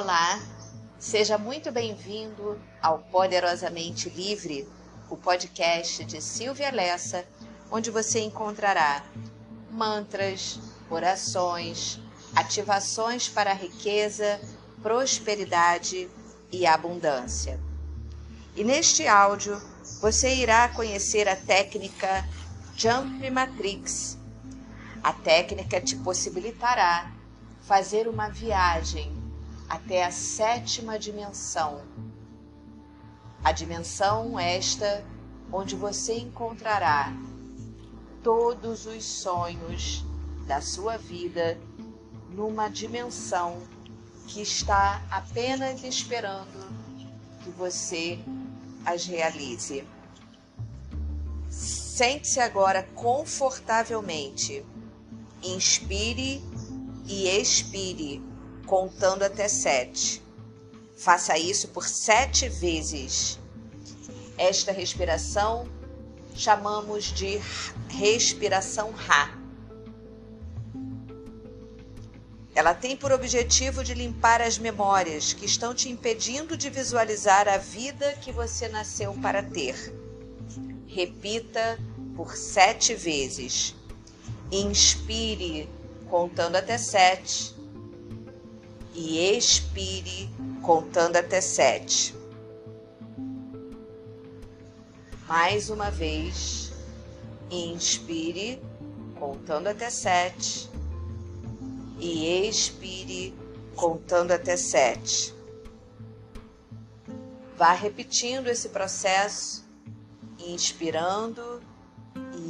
[0.00, 0.40] Olá,
[0.96, 4.64] seja muito bem-vindo ao Poderosamente Livre,
[5.10, 7.26] o podcast de Silvia Lessa,
[7.68, 9.04] onde você encontrará
[9.72, 11.98] mantras, orações,
[12.36, 14.40] ativações para a riqueza,
[14.80, 16.08] prosperidade
[16.52, 17.58] e abundância.
[18.54, 19.60] E neste áudio
[20.00, 22.24] você irá conhecer a técnica
[22.76, 24.16] Jump Matrix.
[25.02, 27.12] A técnica te possibilitará
[27.62, 29.17] fazer uma viagem
[29.68, 31.82] até a sétima dimensão.
[33.44, 35.04] A dimensão esta
[35.52, 37.12] onde você encontrará
[38.22, 40.04] todos os sonhos
[40.46, 41.58] da sua vida
[42.30, 43.62] numa dimensão
[44.26, 46.68] que está apenas esperando
[47.42, 48.18] que você
[48.84, 49.84] as realize.
[51.50, 54.64] Sente-se agora confortavelmente.
[55.42, 56.42] Inspire
[57.06, 58.22] e expire,
[58.68, 60.22] contando até sete.
[60.96, 63.38] Faça isso por sete vezes.
[64.36, 65.66] Esta respiração
[66.34, 67.40] chamamos de
[67.88, 69.36] respiração Ra.
[72.54, 77.56] Ela tem por objetivo de limpar as memórias que estão te impedindo de visualizar a
[77.56, 79.94] vida que você nasceu para ter.
[80.86, 81.78] Repita
[82.16, 83.74] por sete vezes.
[84.50, 85.68] Inspire
[86.10, 87.57] contando até sete
[88.94, 90.28] e expire
[90.62, 92.14] contando até sete.
[95.26, 96.72] Mais uma vez,
[97.50, 98.60] inspire
[99.18, 100.70] contando até sete
[101.98, 103.34] e expire
[103.74, 105.34] contando até sete.
[107.56, 109.64] Vá repetindo esse processo,
[110.38, 111.60] inspirando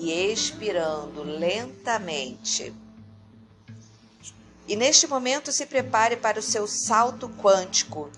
[0.00, 2.74] e expirando lentamente.
[4.68, 8.10] E neste momento se prepare para o seu salto quântico.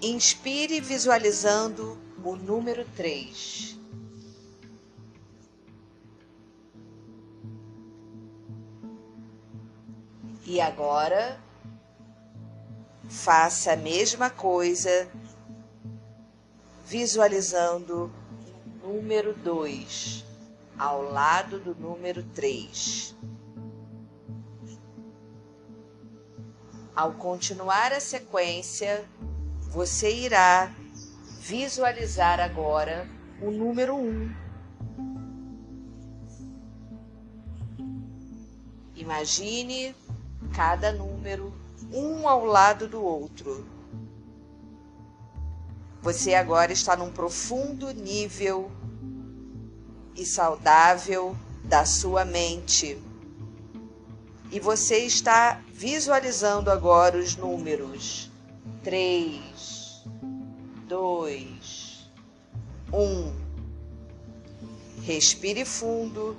[0.00, 3.78] Inspire visualizando o número 3.
[10.46, 11.38] E agora,
[13.10, 15.06] faça a mesma coisa,
[16.86, 18.10] visualizando
[18.82, 20.24] o número 2
[20.78, 23.14] ao lado do número 3.
[26.94, 29.04] Ao continuar a sequência,
[29.68, 30.74] você irá
[31.38, 33.08] visualizar agora
[33.40, 33.98] o número 1.
[33.98, 34.34] Um.
[38.94, 39.94] Imagine
[40.54, 41.54] cada número
[41.92, 43.66] um ao lado do outro.
[46.02, 48.70] Você agora está num profundo nível
[50.14, 52.98] e saudável da sua mente.
[54.52, 58.28] E você está visualizando agora os números
[58.82, 60.04] 3,
[60.88, 62.10] 2,
[62.92, 63.40] 1.
[65.02, 66.36] Respire fundo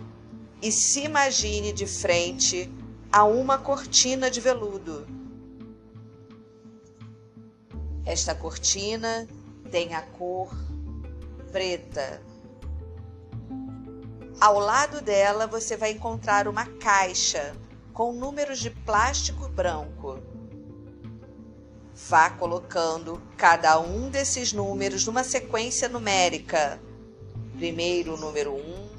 [0.61, 2.69] e se imagine de frente
[3.09, 5.07] a uma cortina de veludo.
[8.05, 9.25] Esta cortina
[9.71, 10.53] tem a cor
[11.49, 12.21] preta.
[14.39, 17.55] Ao lado dela você vai encontrar uma caixa
[18.01, 20.17] com números de plástico branco.
[21.93, 26.81] Vá colocando cada um desses números numa sequência numérica.
[27.55, 28.89] Primeiro o número 1, um,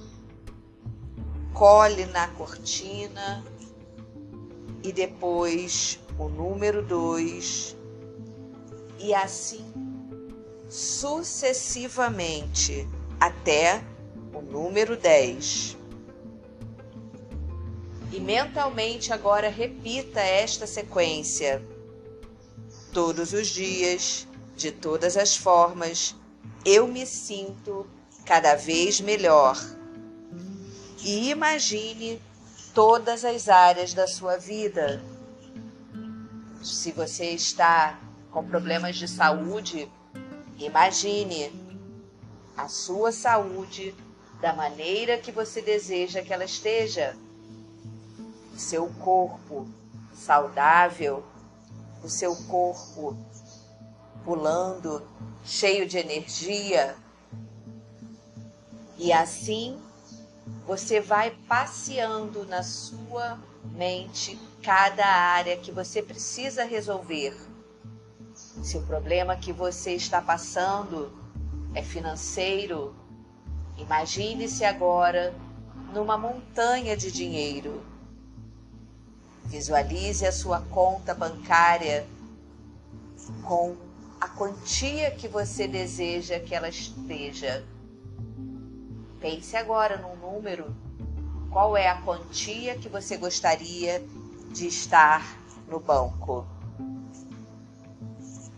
[1.53, 3.45] cole na cortina
[4.85, 7.77] e depois o número 2,
[9.01, 9.65] e assim
[10.69, 13.83] sucessivamente até
[14.33, 15.81] o número 10.
[18.12, 21.67] E mentalmente agora repita esta sequência.
[22.93, 26.15] Todos os dias, de todas as formas,
[26.62, 27.87] eu me sinto
[28.27, 29.59] cada vez melhor.
[31.03, 32.21] E imagine
[32.75, 35.03] todas as áreas da sua vida.
[36.62, 37.99] Se você está
[38.31, 39.91] com problemas de saúde,
[40.59, 41.50] imagine
[42.55, 43.94] a sua saúde
[44.38, 47.17] da maneira que você deseja que ela esteja.
[48.54, 49.66] O seu corpo
[50.12, 51.25] saudável,
[52.02, 53.16] o seu corpo
[54.25, 55.02] pulando,
[55.44, 56.96] cheio de energia.
[58.99, 59.81] E assim
[60.66, 63.38] você vai passeando na sua
[63.72, 67.37] mente cada área que você precisa resolver.
[68.34, 71.12] Se o problema que você está passando
[71.75, 72.94] é financeiro,
[73.76, 75.34] imagine-se agora
[75.93, 77.82] numa montanha de dinheiro.
[79.52, 82.06] Visualize a sua conta bancária
[83.44, 83.76] com
[84.19, 87.62] a quantia que você deseja que ela esteja.
[89.20, 90.75] Pense agora num número.
[91.50, 94.02] Qual é a quantia que você gostaria
[94.54, 95.37] de estar
[95.69, 96.46] no banco?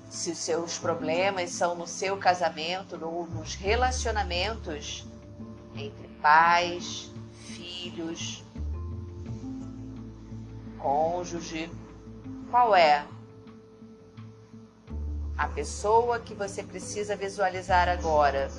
[0.09, 5.05] Se os seus problemas são no seu casamento nos relacionamentos
[5.75, 7.11] entre pais,
[7.49, 8.44] filhos,
[10.85, 11.71] cônjuge,
[12.51, 13.07] qual é
[15.35, 18.51] a pessoa que você precisa visualizar agora?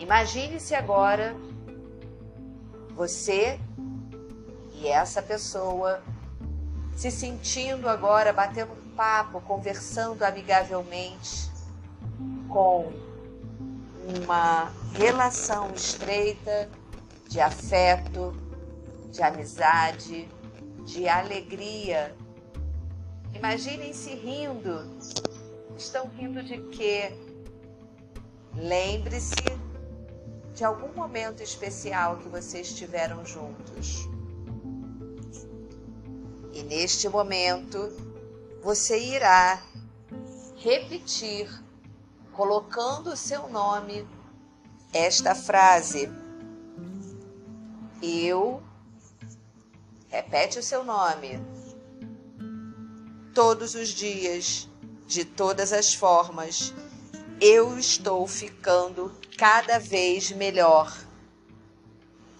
[0.00, 1.36] Imagine-se agora
[2.96, 3.60] você
[4.72, 6.02] e essa pessoa
[6.96, 11.48] se sentindo agora batendo papo, conversando amigavelmente
[12.48, 12.92] com
[14.18, 16.68] uma relação estreita
[17.28, 18.34] de afeto,
[19.12, 20.28] de amizade,
[20.84, 22.14] de alegria.
[23.34, 24.88] Imaginem-se rindo.
[25.76, 27.12] Estão rindo de quê?
[28.54, 29.34] Lembre-se
[30.54, 34.08] de algum momento especial que vocês tiveram juntos.
[36.52, 37.92] E neste momento,
[38.62, 39.60] você irá
[40.56, 41.50] repetir,
[42.32, 44.06] colocando o seu nome,
[44.92, 46.10] esta frase.
[48.00, 48.62] Eu.
[50.14, 51.44] Repete o seu nome.
[53.34, 54.68] Todos os dias,
[55.08, 56.72] de todas as formas,
[57.40, 60.96] eu estou ficando cada vez melhor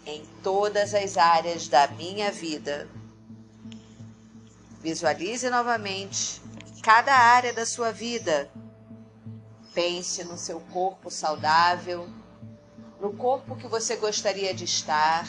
[0.06, 2.88] em todas as áreas da minha vida.
[4.81, 6.41] Visualize novamente
[6.81, 8.49] cada área da sua vida.
[9.75, 12.09] Pense no seu corpo saudável,
[13.00, 15.27] no corpo que você gostaria de estar,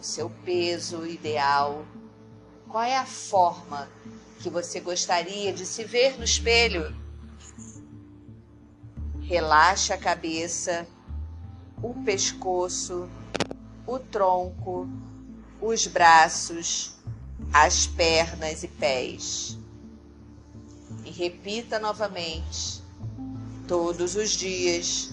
[0.00, 1.84] no seu peso ideal.
[2.66, 3.86] Qual é a forma
[4.38, 6.96] que você gostaria de se ver no espelho?
[9.20, 10.86] Relaxe a cabeça,
[11.82, 13.10] o pescoço,
[13.86, 14.88] o tronco,
[15.60, 16.94] os braços,
[17.52, 19.58] as pernas e pés.
[21.04, 22.82] E repita novamente,
[23.68, 25.12] todos os dias,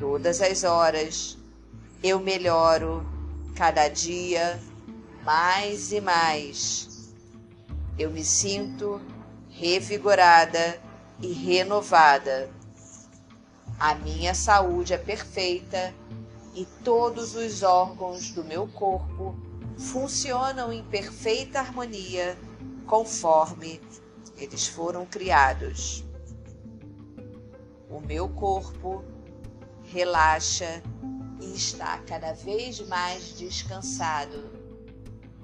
[0.00, 1.36] todas as horas,
[2.02, 3.15] eu melhoro
[3.56, 4.60] cada dia
[5.24, 7.10] mais e mais.
[7.98, 9.00] Eu me sinto
[9.48, 10.78] revigorada
[11.20, 12.50] e renovada.
[13.80, 15.94] A minha saúde é perfeita
[16.54, 19.34] e todos os órgãos do meu corpo
[19.78, 22.38] funcionam em perfeita harmonia
[22.86, 23.80] conforme
[24.36, 26.04] eles foram criados.
[27.88, 29.02] O meu corpo
[29.84, 30.82] relaxa
[31.40, 34.44] e está cada vez mais descansado.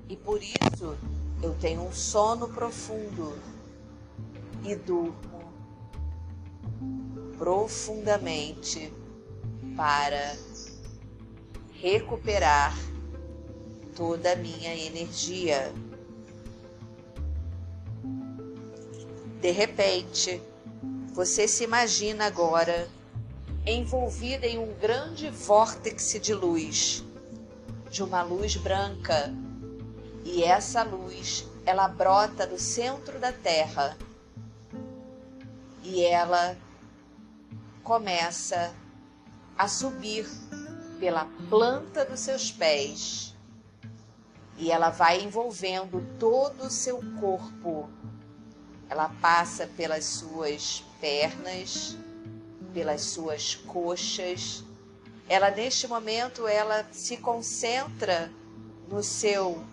[0.08, 0.96] E por isso
[1.42, 3.38] eu tenho um sono profundo
[4.64, 5.52] e durmo
[7.36, 8.92] profundamente
[9.76, 10.36] para
[11.72, 12.72] recuperar
[13.96, 15.72] toda a minha energia.
[19.40, 20.40] De repente,
[21.12, 22.88] você se imagina agora
[23.66, 27.04] envolvida em um grande vórtice de luz,
[27.90, 29.32] de uma luz branca.
[30.24, 33.96] E essa luz, ela brota do centro da Terra.
[35.82, 36.56] E ela
[37.82, 38.72] começa
[39.56, 40.26] a subir
[40.98, 43.32] pela planta dos seus pés
[44.56, 47.90] e ela vai envolvendo todo o seu corpo.
[48.88, 51.96] Ela passa pelas suas pernas,
[52.72, 54.64] pelas suas coxas.
[55.28, 58.30] Ela neste momento ela se concentra
[58.88, 59.64] no seu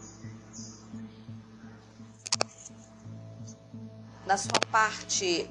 [4.26, 5.50] na sua parte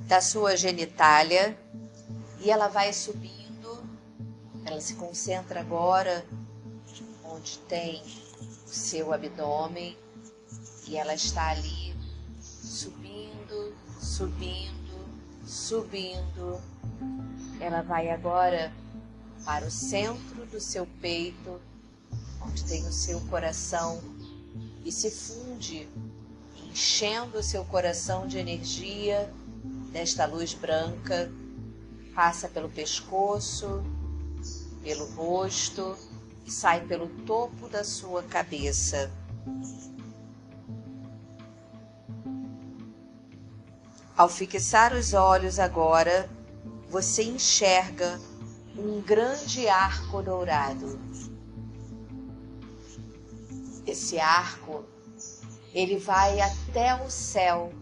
[0.00, 1.56] da sua genitália.
[2.40, 3.88] E ela vai subindo,
[4.66, 6.26] ela se concentra agora
[7.24, 8.02] onde tem
[8.66, 9.96] o seu abdômen.
[10.86, 11.94] E ela está ali
[12.40, 13.31] subindo,
[14.22, 15.04] subindo,
[15.44, 16.60] subindo.
[17.58, 18.72] Ela vai agora
[19.44, 21.60] para o centro do seu peito,
[22.40, 24.00] onde tem o seu coração,
[24.84, 25.88] e se funde,
[26.70, 29.32] enchendo o seu coração de energia
[29.92, 31.30] desta luz branca,
[32.14, 33.82] passa pelo pescoço,
[34.84, 35.96] pelo rosto
[36.46, 39.10] e sai pelo topo da sua cabeça.
[44.16, 46.28] Ao fixar os olhos agora,
[46.88, 48.20] você enxerga
[48.76, 50.98] um grande arco dourado.
[53.86, 54.84] esse arco,
[55.74, 57.72] ele vai até o céu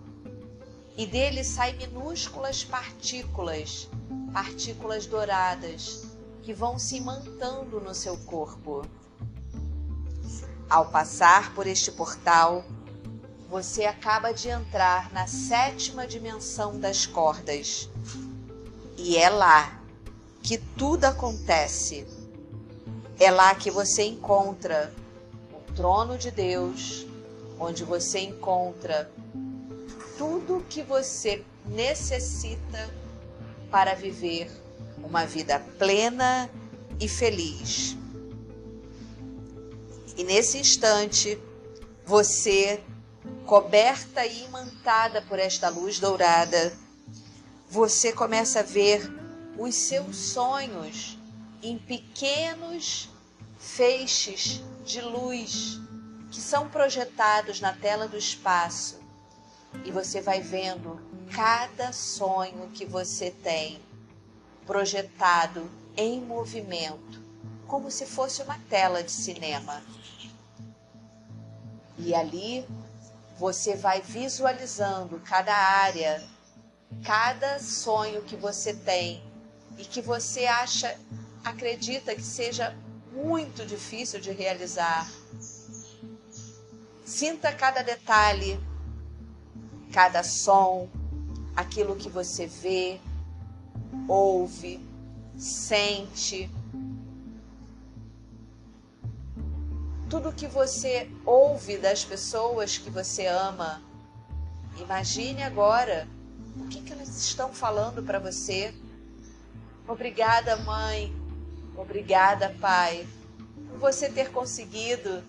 [0.97, 3.89] e dele saem minúsculas partículas,
[4.33, 6.05] partículas douradas,
[6.43, 8.83] que vão se imantando no seu corpo.
[10.69, 12.65] Ao passar por este portal,
[13.51, 17.91] você acaba de entrar na sétima dimensão das cordas.
[18.97, 19.83] E é lá
[20.41, 22.07] que tudo acontece.
[23.19, 24.95] É lá que você encontra
[25.53, 27.05] o trono de Deus,
[27.59, 29.11] onde você encontra
[30.17, 32.89] tudo que você necessita
[33.69, 34.49] para viver
[35.03, 36.49] uma vida plena
[37.01, 37.97] e feliz.
[40.17, 41.37] E nesse instante,
[42.05, 42.81] você,
[43.47, 46.73] coberta e imantada por esta luz dourada,
[47.69, 49.11] você começa a ver
[49.59, 51.19] os seus sonhos
[51.63, 53.09] em pequenos
[53.59, 55.79] feixes de luz
[56.31, 58.99] que são projetados na tela do espaço.
[59.85, 63.81] E você vai vendo cada sonho que você tem
[64.67, 67.21] projetado em movimento,
[67.67, 69.83] como se fosse uma tela de cinema.
[71.99, 72.67] E ali
[73.41, 76.23] você vai visualizando cada área,
[77.03, 79.25] cada sonho que você tem
[79.79, 80.95] e que você acha,
[81.43, 82.77] acredita que seja
[83.11, 85.11] muito difícil de realizar.
[87.03, 88.61] Sinta cada detalhe,
[89.91, 90.87] cada som,
[91.57, 93.01] aquilo que você vê,
[94.07, 94.87] ouve,
[95.39, 96.51] sente.
[100.11, 103.81] Tudo que você ouve das pessoas que você ama.
[104.77, 106.09] Imagine agora
[106.57, 108.75] o que, que elas estão falando para você.
[109.87, 111.15] Obrigada, mãe.
[111.77, 113.07] Obrigada, pai,
[113.69, 115.23] por você ter conseguido.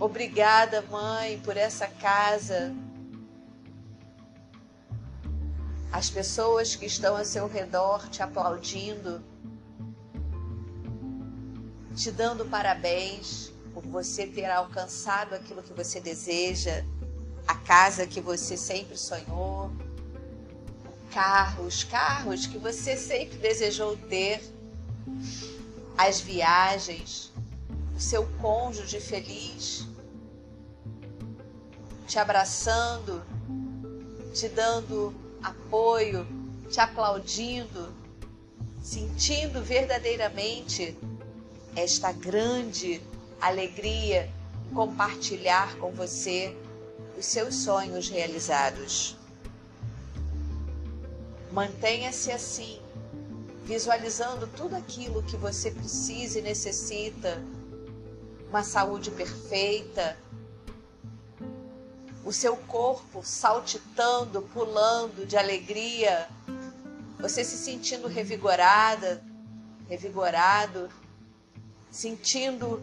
[0.00, 2.74] Obrigada, mãe, por essa casa.
[5.92, 9.22] As pessoas que estão ao seu redor te aplaudindo
[11.94, 16.84] te dando parabéns por você ter alcançado aquilo que você deseja,
[17.46, 19.70] a casa que você sempre sonhou,
[21.10, 24.42] carros, carros que você sempre desejou ter,
[25.96, 27.32] as viagens,
[27.94, 29.86] o seu cônjuge feliz,
[32.06, 33.22] te abraçando,
[34.34, 36.26] te dando apoio,
[36.70, 37.92] te aplaudindo,
[38.82, 40.96] sentindo verdadeiramente
[41.74, 43.00] esta grande
[43.40, 44.30] alegria
[44.70, 46.56] em compartilhar com você
[47.18, 49.16] os seus sonhos realizados.
[51.50, 52.80] Mantenha-se assim,
[53.64, 57.42] visualizando tudo aquilo que você precisa e necessita,
[58.48, 60.16] uma saúde perfeita,
[62.24, 66.28] o seu corpo saltitando, pulando de alegria,
[67.18, 69.22] você se sentindo revigorada,
[69.88, 70.88] revigorado
[71.92, 72.82] sentindo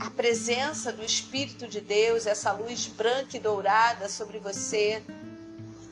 [0.00, 5.02] a presença do Espírito de Deus, essa luz branca e dourada sobre você,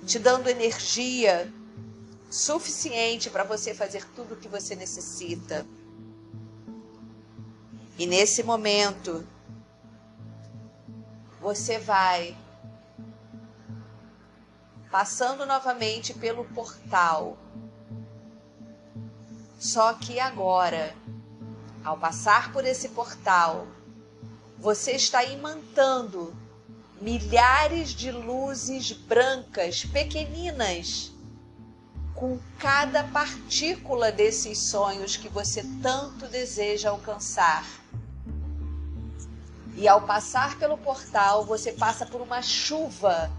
[0.04, 1.50] te dando energia
[2.28, 5.64] suficiente para você fazer tudo o que você necessita.
[7.96, 9.24] E nesse momento,
[11.40, 12.36] você vai
[14.90, 17.38] passando novamente pelo portal.
[19.58, 20.94] Só que agora
[21.86, 23.64] ao passar por esse portal,
[24.58, 26.36] você está imantando
[27.00, 31.12] milhares de luzes brancas pequeninas
[32.12, 37.64] com cada partícula desses sonhos que você tanto deseja alcançar.
[39.76, 43.30] E ao passar pelo portal, você passa por uma chuva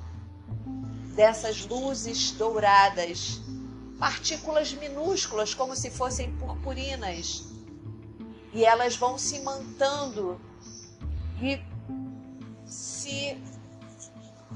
[1.18, 3.42] dessas luzes douradas,
[4.00, 7.56] partículas minúsculas, como se fossem purpurinas
[8.54, 10.39] e elas vão se mantando
[11.42, 11.62] e
[12.66, 13.38] se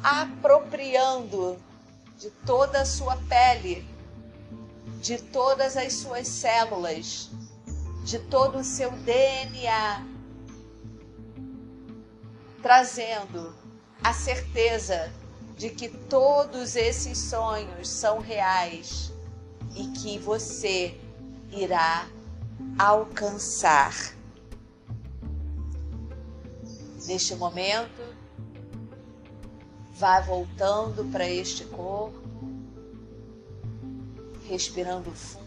[0.04, 1.58] apropriando
[2.18, 3.88] de toda a sua pele,
[5.02, 7.30] de todas as suas células,
[8.04, 10.06] de todo o seu DNA,
[12.62, 13.56] trazendo
[14.04, 15.12] a certeza
[15.58, 19.12] de que todos esses sonhos são reais
[19.76, 21.00] e que você
[21.52, 22.08] irá
[22.78, 24.16] alcançar.
[27.06, 28.02] Neste momento,
[29.96, 32.20] vá voltando para este corpo,
[34.48, 35.46] respirando fundo,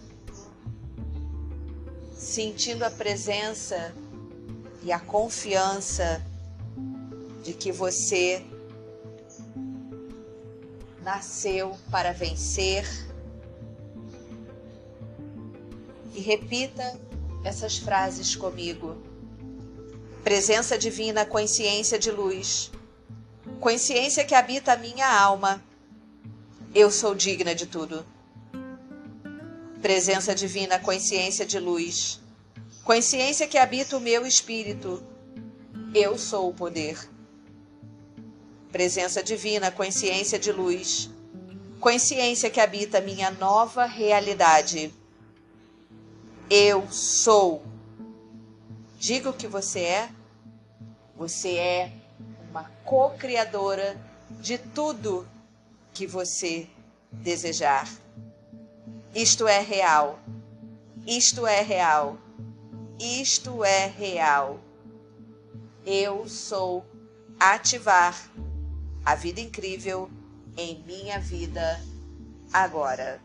[2.17, 3.95] sentindo a presença
[4.83, 6.25] e a confiança
[7.43, 8.45] de que você
[11.03, 12.87] nasceu para vencer.
[16.15, 16.97] E repita
[17.45, 18.97] essas frases comigo.
[20.23, 22.71] Presença divina, consciência de luz,
[23.61, 25.63] consciência que habita a minha alma.
[26.73, 28.07] Eu sou digna de tudo.
[29.83, 32.21] Presença divina, consciência de luz,
[32.85, 35.03] consciência que habita o meu espírito.
[35.93, 37.11] Eu sou o poder.
[38.71, 41.11] Presença divina, consciência de luz,
[41.81, 44.95] consciência que habita minha nova realidade.
[46.51, 47.63] Eu sou.
[48.99, 50.11] Diga o que você é.
[51.17, 51.93] Você é
[52.51, 53.97] uma co-criadora
[54.41, 55.27] de tudo
[55.93, 56.69] que você
[57.11, 57.89] desejar.
[59.15, 60.19] Isto é real.
[61.07, 62.19] Isto é real.
[62.99, 64.61] Isto é real.
[65.87, 66.85] Eu sou
[67.39, 68.31] ativar
[69.05, 70.11] a vida incrível
[70.57, 71.81] em minha vida
[72.53, 73.21] agora.